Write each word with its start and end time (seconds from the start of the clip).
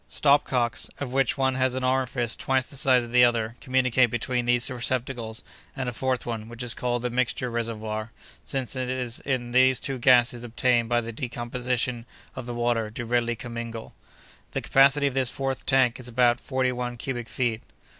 "Stopcocks, 0.09 0.89
of 0.99 1.13
which 1.13 1.37
one 1.37 1.53
has 1.53 1.75
an 1.75 1.83
orifice 1.83 2.35
twice 2.35 2.65
the 2.65 2.75
size 2.75 3.03
of 3.05 3.11
the 3.11 3.23
other, 3.23 3.53
communicate 3.61 4.09
between 4.09 4.45
these 4.45 4.67
receptacles 4.71 5.43
and 5.75 5.87
a 5.87 5.93
fourth 5.93 6.25
one, 6.25 6.49
which 6.49 6.63
is 6.63 6.73
called 6.73 7.03
the 7.03 7.11
mixture 7.11 7.51
reservoir, 7.51 8.09
since 8.43 8.75
in 8.75 8.89
it 8.89 9.51
the 9.51 9.73
two 9.79 9.99
gases 9.99 10.43
obtained 10.43 10.89
by 10.89 11.01
the 11.01 11.11
decomposition 11.11 12.07
of 12.35 12.47
the 12.47 12.55
water 12.55 12.89
do 12.89 13.05
really 13.05 13.35
commingle. 13.35 13.93
The 14.53 14.61
capacity 14.61 15.05
of 15.05 15.13
this 15.13 15.29
fourth 15.29 15.67
tank 15.67 15.99
is 15.99 16.07
about 16.07 16.39
forty 16.39 16.71
one 16.71 16.97
cubic 16.97 17.29
feet. 17.29 17.61